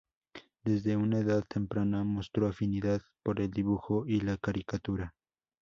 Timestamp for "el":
3.39-3.51